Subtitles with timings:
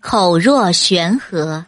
[0.00, 1.66] 口若悬河。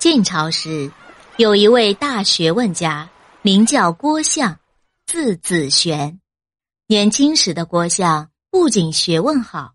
[0.00, 0.90] 晋朝时，
[1.36, 3.08] 有一位大学问家，
[3.42, 4.58] 名叫郭象，
[5.06, 6.20] 字子玄。
[6.88, 9.74] 年轻时的郭象不仅学问好，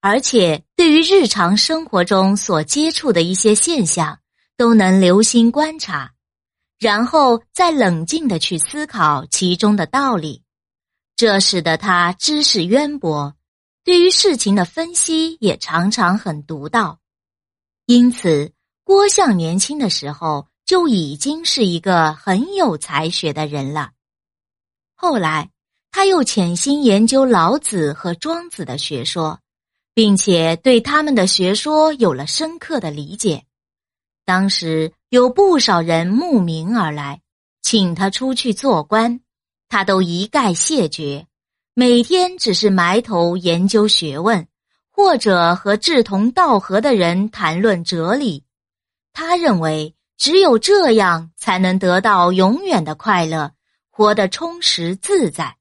[0.00, 4.18] 而且对于日常生活中所接触的一些现象，
[4.56, 6.10] 都能留心观察，
[6.80, 10.42] 然后再冷静的去思考其中的道理。
[11.14, 13.36] 这使得他知识渊博。
[13.88, 16.98] 对于事情的分析也常常很独到，
[17.86, 18.52] 因此
[18.84, 23.92] 郭象年轻的时候就已经是一个很有才学的人了。
[24.94, 25.48] 后来
[25.90, 29.40] 他又潜心研究老子和庄子的学说，
[29.94, 33.46] 并且对他们的学说有了深刻的理解。
[34.26, 37.22] 当时有不少人慕名而来，
[37.62, 39.22] 请他出去做官，
[39.70, 41.26] 他都一概谢绝。
[41.80, 44.48] 每天只是埋头研究学问，
[44.90, 48.42] 或者和志同道合的人谈论哲理。
[49.12, 53.52] 他认为只有这样才能得到永远的快乐，
[53.90, 55.56] 活得充实自在。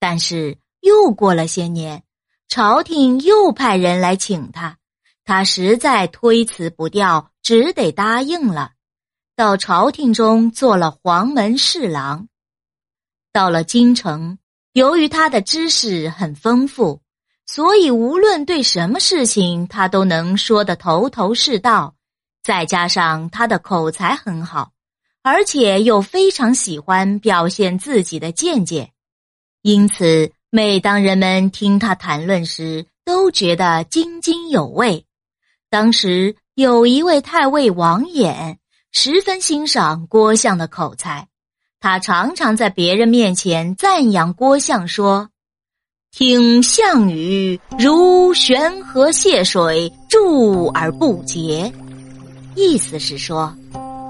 [0.00, 2.02] 但是又过了些年，
[2.48, 4.78] 朝廷又派人来请他，
[5.24, 8.72] 他实在推辞不掉，只得答应了。
[9.36, 12.26] 到朝廷中做了黄门侍郎，
[13.32, 14.40] 到了京城。
[14.78, 17.00] 由于他的知识很丰富，
[17.46, 21.96] 所以无论对什么事情，他都能说得头头是道。
[22.44, 24.70] 再加上他的口才很好，
[25.24, 28.92] 而且又非常喜欢表现自己的见解，
[29.62, 35.04] 因此每当人们听他谈论时，都觉得津津有味。
[35.68, 38.58] 当时有一位太尉王衍，
[38.92, 41.26] 十分欣赏郭象的口才。
[41.80, 45.28] 他常常在别人面前赞扬郭象说
[46.10, 51.72] ：“听项羽如悬河泻水，注而不竭。”
[52.56, 53.54] 意思是说，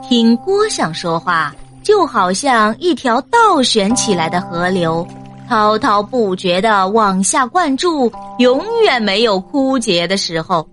[0.09, 5.07] 听郭象说话就好像一条倒悬起来的河流，
[5.47, 10.67] 滔滔不绝的往下灌注，永远没有枯竭的时候。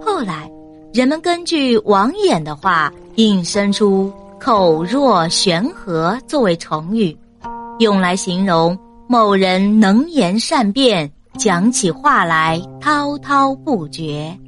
[0.00, 0.48] 后来，
[0.94, 4.12] 人们根据王衍的话引申出。
[4.38, 7.16] 口若悬河作为成语，
[7.78, 14.38] 用来形容某人能言善辩，讲起话来滔滔不绝。